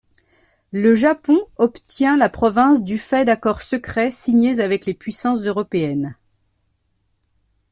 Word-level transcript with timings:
Le 0.71 0.95
Japon 0.95 1.37
obtient 1.57 2.17
la 2.17 2.27
province 2.27 2.81
du 2.83 2.97
fait 2.97 3.23
d'accords 3.23 3.61
secrets 3.61 4.09
signés 4.09 4.59
avec 4.59 4.87
les 4.87 4.95
puissances 4.95 5.45
européennes. 5.45 6.17